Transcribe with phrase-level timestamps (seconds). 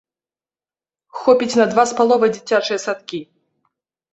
[1.19, 3.19] Хопіць на два з паловай дзіцячыя садкі.